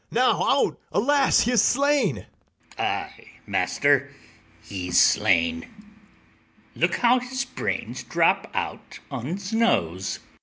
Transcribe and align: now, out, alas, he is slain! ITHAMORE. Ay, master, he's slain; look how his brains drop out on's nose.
now, 0.09 0.41
out, 0.41 0.79
alas, 0.91 1.41
he 1.41 1.51
is 1.51 1.61
slain! 1.61 2.25
ITHAMORE. 2.71 2.77
Ay, 3.07 3.27
master, 3.45 4.09
he's 4.63 4.99
slain; 4.99 5.67
look 6.75 6.95
how 6.95 7.19
his 7.19 7.45
brains 7.45 8.01
drop 8.01 8.49
out 8.55 8.97
on's 9.11 9.53
nose. 9.53 10.17